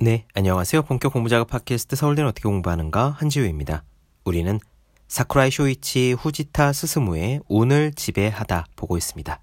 [0.00, 0.82] 네, 안녕하세요.
[0.82, 3.82] 본격 공부 작업 팟캐스트 서울대는 어떻게 공부하는가 한지우입니다.
[4.24, 4.60] 우리는
[5.08, 9.40] 사쿠라이 쇼이치 후지타 스스무의 오늘 지배하다 보고 있습니다.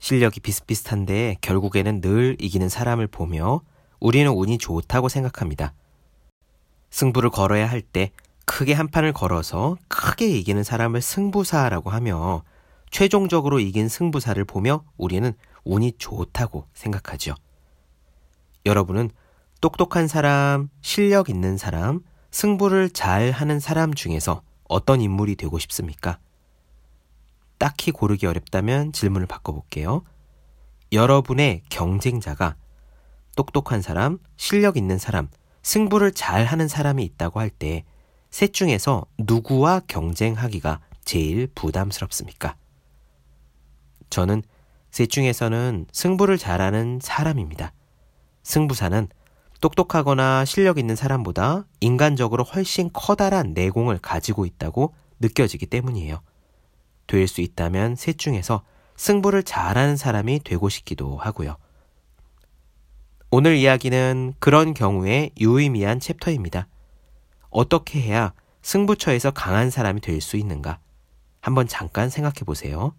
[0.00, 3.60] 실력이 비슷비슷한데 결국에는 늘 이기는 사람을 보며
[4.00, 5.74] 우리는 운이 좋다고 생각합니다.
[6.90, 8.10] 승부를 걸어야 할 때
[8.46, 12.42] 크게 한 판을 걸어서 크게 이기는 사람을 승부사라고 하며
[12.90, 17.36] 최종적으로 이긴 승부사를 보며 우리는 운이 좋다고 생각하죠.
[18.66, 19.10] 여러분은
[19.60, 22.00] 똑똑한 사람, 실력 있는 사람,
[22.30, 26.18] 승부를 잘 하는 사람 중에서 어떤 인물이 되고 싶습니까?
[27.58, 30.02] 딱히 고르기 어렵다면 질문을 바꿔볼게요.
[30.92, 32.56] 여러분의 경쟁자가
[33.36, 35.28] 똑똑한 사람, 실력 있는 사람,
[35.62, 37.84] 승부를 잘 하는 사람이 있다고 할 때
[38.34, 42.56] 셋 중에서 누구와 경쟁하기가 제일 부담스럽습니까?
[44.10, 44.42] 저는
[44.90, 47.72] 셋 중에서는 승부를 잘하는 사람입니다.
[48.44, 49.08] 승부사는
[49.60, 56.20] 똑똑하거나 실력 있는 사람보다 인간적으로 훨씬 커다란 내공을 가지고 있다고 느껴지기 때문이에요.
[57.06, 58.62] 될 수 있다면 셋 중에서
[58.96, 61.56] 승부를 잘하는 사람이 되고 싶기도 하고요.
[63.30, 66.68] 오늘 이야기는 그런 경우에 유의미한 챕터입니다.
[67.50, 68.32] 어떻게 해야
[68.62, 70.78] 승부처에서 강한 사람이 될 수 있는가?
[71.40, 72.94] 한번 잠깐 생각해 보세요.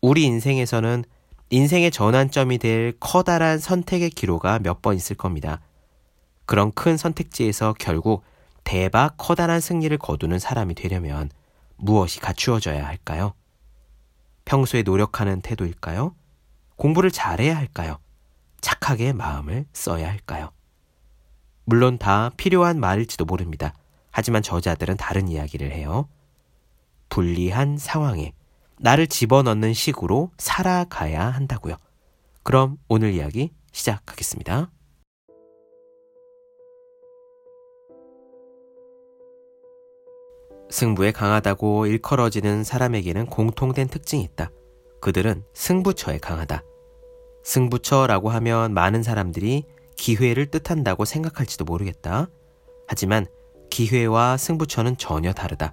[0.00, 1.04] 우리 인생에서는
[1.52, 5.60] 인생의 전환점이 될 커다란 선택의 기로가 몇 번 있을 겁니다.
[6.46, 8.22] 그런 큰 선택지에서 결국
[8.64, 11.28] 대박 커다란 승리를 거두는 사람이 되려면
[11.76, 13.34] 무엇이 갖추어져야 할까요?
[14.46, 16.14] 평소에 노력하는 태도일까요?
[16.76, 17.98] 공부를 잘해야 할까요?
[18.62, 20.52] 착하게 마음을 써야 할까요?
[21.66, 23.74] 물론 다 필요한 말일지도 모릅니다.
[24.10, 26.08] 하지만 저자들은 다른 이야기를 해요.
[27.10, 28.32] 불리한 상황에
[28.82, 31.76] 나를 집어넣는 식으로 살아가야 한다고요.
[32.42, 34.72] 그럼 오늘 이야기 시작하겠습니다.
[40.68, 44.50] 승부에 강하다고 일컬어지는 사람에게는 공통된 특징이 있다.
[45.00, 46.64] 그들은 승부처에 강하다.
[47.44, 49.64] 승부처라고 하면 많은 사람들이
[49.96, 52.28] 기회를 뜻한다고 생각할지도 모르겠다.
[52.88, 53.26] 하지만
[53.70, 55.72] 기회와 승부처는 전혀 다르다.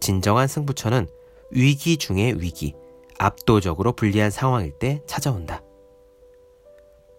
[0.00, 1.08] 진정한 승부처는
[1.50, 2.74] 위기 중의 위기,
[3.18, 5.62] 압도적으로 불리한 상황일 때 찾아온다.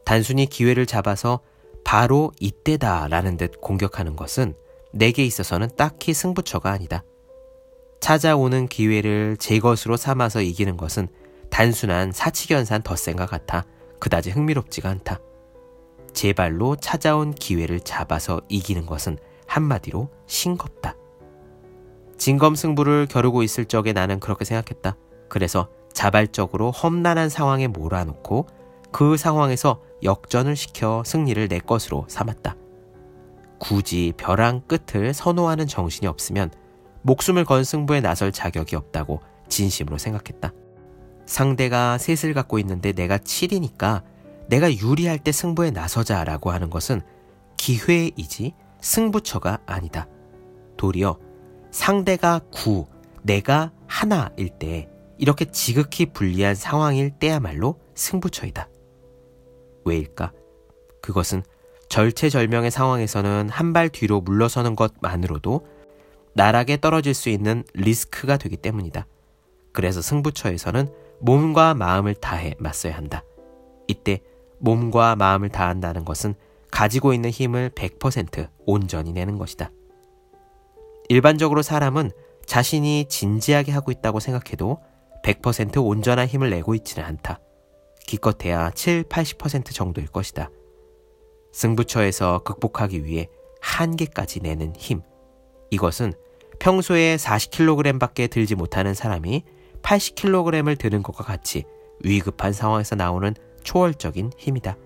[0.06, 1.42] 단순히 기회를 잡아서
[1.84, 4.54] 바로 이때다 라는 듯 공격하는 것은
[4.92, 7.04] 내게 있어서는 딱히 승부처가 아니다.
[8.00, 11.08] 찾아오는 기회를 제 것으로 삼아서 이기는 것은
[11.50, 13.66] 단순한 사치견산 덧셈과 같아
[14.00, 15.20] 그다지 흥미롭지가 않다.
[16.14, 20.96] 제 발로 찾아온 기회를 잡아서 이기는 것은 한마디로 싱겁다.
[22.18, 24.96] 진검승부를 겨루고 있을 적에 나는 그렇게 생각했다.
[25.30, 28.48] 그래서 자발적으로 험난한 상황에 몰아놓고
[28.92, 32.56] 그 상황에서 역전을 시켜 승리를 내 것으로 삼았다.
[33.60, 36.52] 굳이 벼랑 끝을 선호하는 정신이 없으면
[37.02, 40.52] 목숨을 건 승부에 나설 자격이 없다고 진심으로 생각했다.
[41.26, 44.04] 상대가 셋을 갖고 있는데 내가 7이니까
[44.48, 47.02] 내가 유리할 때 승부에 나서자라고 하는 것은
[47.58, 50.08] 기회이지 승부처가 아니다.
[50.78, 51.18] 도리어
[51.72, 52.88] 상대가 9,
[53.24, 58.70] 내가 하나일 때 이렇게 지극히 불리한 상황일 때야말로 승부처이다.
[59.86, 60.32] 왜일까?
[61.02, 61.44] 그것은
[61.90, 65.66] 절체절명의 상황에서는 한 발 뒤로 물러서는 것만으로도
[66.34, 69.08] 나락에 떨어질 수 있는 리스크가 되기 때문이다.
[69.72, 70.90] 그래서 승부처에서는
[71.20, 73.24] 몸과 마음을 다해 맞서야 한다.
[73.88, 74.22] 이때
[74.60, 76.36] 몸과 마음을 다한다는 것은
[76.72, 79.72] 가지고 있는 힘을 100% 온전히 내는 것이다.
[81.10, 82.12] 일반적으로 사람은
[82.46, 84.80] 자신이 진지하게 하고 있다고 생각해도
[85.24, 87.40] 100% 온전한 힘을 내고 있지는 않다.
[88.06, 90.50] 기껏해야 7, 80% 정도일 것이다.
[91.52, 93.28] 승부처에서 극복하기 위해
[93.62, 95.02] 한계까지 내는 힘.
[95.72, 96.14] 이것은
[96.60, 99.44] 평소에 40kg 밖에 들지 못하는 사람이
[99.82, 101.64] 80kg을 드는 것과 같이
[102.04, 103.34] 위급한 상황에서 나오는
[103.64, 104.78] 초월적인 힘이다.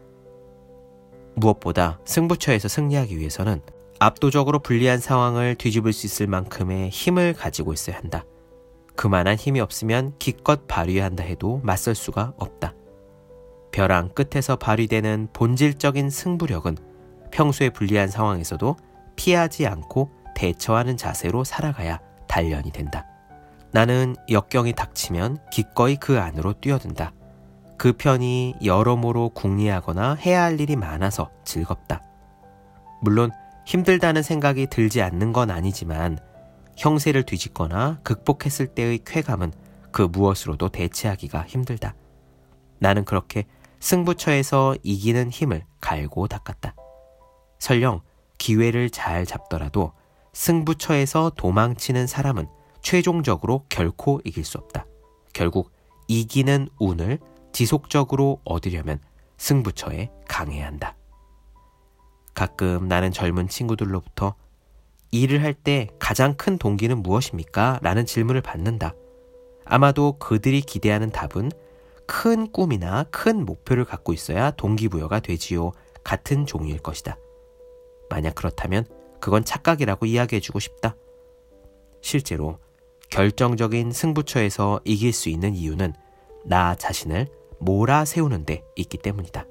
[1.36, 3.62] 무엇보다 승부처에서 승리하기 위해서는
[4.01, 8.25] 압도적으로 불리한 상황을 뒤집을 수 있을 만큼의 힘을 가지고 있어야 한다.
[8.95, 12.74] 그만한 힘이 없으면 기껏 발휘한다 해도 맞설 수가 없다.
[13.71, 16.77] 벼랑 끝에서 발휘되는 본질적인 승부력은
[17.30, 18.75] 평소에 불리한 상황에서도
[19.18, 23.06] 피하지 않고 대처하는 자세로 살아가야 단련이 된다.
[23.71, 27.13] 나는 역경이 닥치면 기꺼이 그 안으로 뛰어든다.
[27.77, 32.01] 그 편이 여러모로 궁리하거나 해야 할 일이 많아서 즐겁다.
[33.04, 33.31] 물론
[33.66, 36.19] 힘들다는 생각이 들지 않는 건 아니지만
[36.78, 39.54] 형세를 뒤집거나 극복했을 때의 쾌감은
[39.92, 41.96] 그 무엇으로도 대체하기가 힘들다.
[42.80, 43.46] 나는 그렇게
[43.80, 46.75] 승부처에서 이기는 힘을 갈고 닦았다.
[47.60, 48.02] 설령
[48.38, 49.94] 기회를 잘 잡더라도
[50.34, 52.48] 승부처에서 도망치는 사람은
[52.81, 54.86] 최종적으로 결코 이길 수 없다.
[55.34, 55.72] 결국
[56.07, 57.19] 이기는 운을
[57.52, 59.00] 지속적으로 얻으려면
[59.38, 60.96] 승부처에 강해야 한다.
[62.33, 64.36] 가끔 나는 젊은 친구들로부터
[65.12, 67.80] 일을 할 때 가장 큰 동기는 무엇입니까?
[67.81, 68.95] 라는 질문을 받는다.
[69.66, 71.51] 아마도 그들이 기대하는 답은
[72.07, 75.72] 큰 꿈이나 큰 목표를 갖고 있어야 동기부여가 되지요.
[76.04, 77.18] 같은 종류일 것이다.
[78.10, 78.86] 만약 그렇다면
[79.19, 80.95] 그건 착각이라고 이야기해주고 싶다.
[82.01, 82.57] 실제로
[83.10, 85.94] 결정적인 승부처에서 이길 수 있는 이유는
[86.45, 87.28] 나 자신을
[87.60, 89.45] 몰아 세우는 데 있기 때문이다.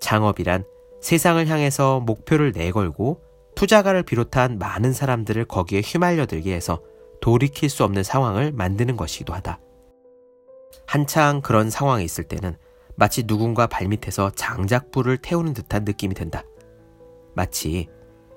[0.00, 0.64] 창업이란
[1.00, 3.22] 세상을 향해서 목표를 내걸고
[3.54, 6.80] 투자가를 비롯한 많은 사람들을 거기에 휘말려들게 해서
[7.20, 9.60] 돌이킬 수 없는 상황을 만드는 것이기도 하다.
[10.86, 12.56] 한창 그런 상황에 있을 때는
[12.94, 16.44] 마치 누군가 발밑에서 장작불을 태우는 듯한 느낌이 든다.
[17.34, 17.88] 마치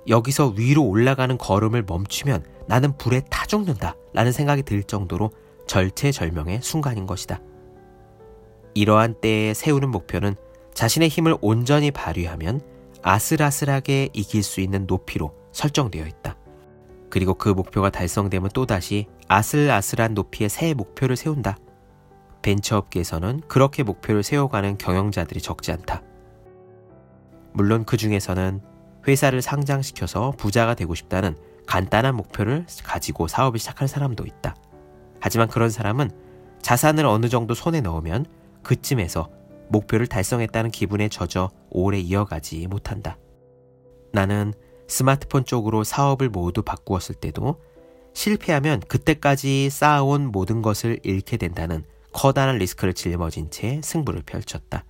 [0.08, 5.32] 여기서 위로 올라가는 걸음을 멈추면 나는 불에 타 죽는다 라는 생각이 들 정도로
[5.68, 7.42] 절체절명의 순간인 것이다.
[8.74, 10.36] 이러한 때에 세우는 목표는
[10.74, 12.62] 자신의 힘을 온전히 발휘하면
[13.04, 16.36] 아슬아슬하게 이길 수 있는 높이로 설정되어 있다.
[17.10, 21.58] 그리고 그 목표가 달성되면 또다시 아슬아슬한 높이의 새 목표를 세운다.
[22.42, 26.02] 벤처업계에서는 그렇게 목표를 세워가는 경영자들이 적지 않다.
[27.54, 28.62] 물론 그 중에서는
[29.08, 31.36] 회사를 상장시켜서 부자가 되고 싶다는
[31.68, 34.56] 간단한 목표를 가지고 사업을 시작할 사람도 있다.
[35.20, 36.10] 하지만 그런 사람은
[36.62, 38.26] 자산을 어느 정도 손에 넣으면
[38.64, 39.30] 그쯤에서
[39.72, 43.18] 목표를 달성했다는 기분에 젖어 오래 이어가지 못한다.
[44.12, 44.54] 나는
[44.88, 47.62] 스마트폰 쪽으로 사업을 모두 바꾸었을 때도
[48.14, 54.84] 실패하면 그때까지 쌓아온 모든 것을 잃게 된다는 커다란 리스크를 짊어진 채 승부를 펼쳤다.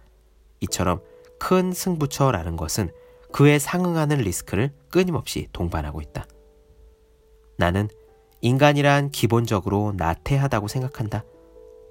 [0.62, 1.02] 이처럼
[1.40, 2.92] 큰 승부처라는 것은
[3.32, 6.26] 그에 상응하는 리스크를 끊임없이 동반하고 있다.
[7.58, 7.88] 나는
[8.42, 11.24] 인간이란 기본적으로 나태하다고 생각한다.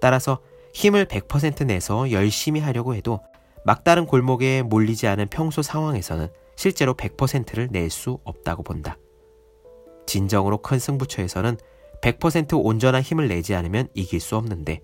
[0.00, 0.40] 따라서
[0.72, 3.20] 힘을 100% 내서 열심히 하려고 해도
[3.64, 8.96] 막다른 골목에 몰리지 않은 평소 상황에서는 실제로 100%를 낼 수 없다고 본다.
[10.06, 11.56] 진정으로 큰 승부처에서는
[12.02, 14.80] 100% 온전한 힘을 내지 않으면 이길 수 없는데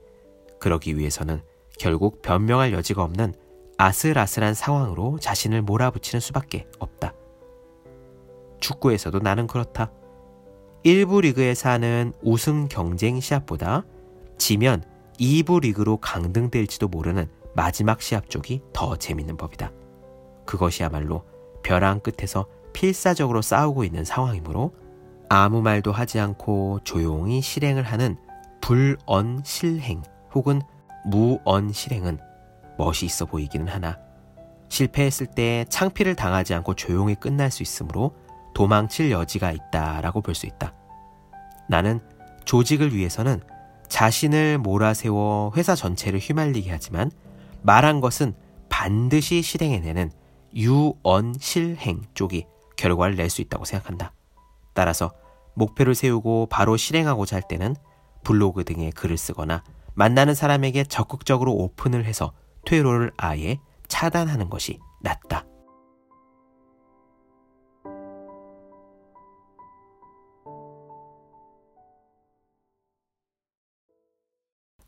[0.60, 1.42] 그러기 위해서는
[1.78, 3.34] 결국 변명할 여지가 없는
[3.78, 7.12] 아슬아슬한 상황으로 자신을 몰아붙이는 수밖에 없다.
[8.60, 9.92] 축구에서도 나는 그렇다.
[10.84, 13.84] 1부 리그에서 하는 우승 경쟁 시합보다
[14.38, 14.82] 지면
[15.18, 19.72] 2부 리그로 강등될지도 모르는 마지막 시합 쪽이 더 재밌는 법이다.
[20.44, 21.24] 그것이야말로
[21.62, 24.74] 벼랑 끝에서 필사적으로 싸우고 있는 상황이므로
[25.28, 28.16] 아무 말도 하지 않고 조용히 실행을 하는
[28.60, 30.02] 불언 실행
[30.34, 30.60] 혹은
[31.04, 32.18] 무언 실행은
[32.78, 33.98] 멋이 있어 보이기는 하나
[34.68, 38.14] 실패했을 때 창피를 당하지 않고 조용히 끝날 수 있으므로
[38.54, 40.74] 도망칠 여지가 있다라고 볼 수 있다.
[41.68, 42.00] 나는
[42.44, 43.40] 조직을 위해서는
[43.88, 47.10] 자신을 몰아세워 회사 전체를 휘말리게 하지만
[47.62, 48.34] 말한 것은
[48.68, 50.10] 반드시 실행해내는
[50.54, 52.46] 유언실행 쪽이
[52.76, 54.12] 결과를 낼 수 있다고 생각한다.
[54.74, 55.12] 따라서
[55.54, 57.74] 목표를 세우고 바로 실행하고자 할 때는
[58.22, 59.62] 블로그 등에 글을 쓰거나
[59.94, 62.32] 만나는 사람에게 적극적으로 오픈을 해서
[62.66, 65.46] 퇴로를 아예 차단하는 것이 낫다.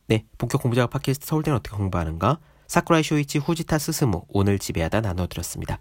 [0.08, 2.38] 네, 본격 공부작업 팟캐스트 서울대는 어떻게 공부하는가?
[2.66, 5.78] 사쿠라이 쇼이치 후지타 스스무 오늘 지배하다 나눠드렸습니다.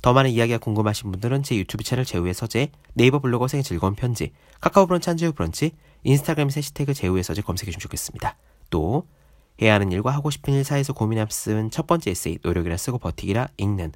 [0.00, 4.30] 더 많은 이야기가 궁금하신 분들은 제 유튜브 채널 제우의 서재, 네이버 블로거 생의 즐거운 편지,
[4.60, 5.72] 카카오 브런치 한지우 브런치,
[6.04, 8.36] 인스타그램 해시태그 제우의 서재 검색해 주시면 좋겠습니다.
[8.70, 9.08] 또
[9.60, 13.48] 해야 하는 일과 하고 싶은 일 사이에서 고민함 쓴 첫 번째 에세이 노력이라 쓰고 버티기라
[13.56, 13.90] 읽는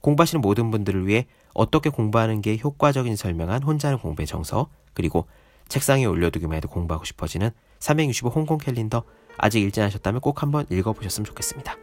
[0.00, 5.28] 공부하시는 모든 분들을 위해 어떻게 공부하는 게 효과적인 설명한 혼자 하는 공부의 정서 그리고
[5.68, 9.04] 책상에 올려두기만 해도 공부하고 싶어지는 365 홍콩 캘린더
[9.40, 11.76] 아직 읽지 않으셨다면 꼭 한번 읽어보셨으면 좋겠습니다.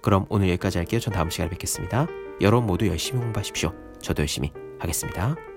[0.00, 1.00] 그럼 오늘 여기까지 할게요.
[1.00, 2.06] 전 다음 시간에 뵙겠습니다.
[2.40, 3.72] 여러분 모두 열심히 공부하십시오.
[4.00, 5.51] 저도 열심히 하겠습니다.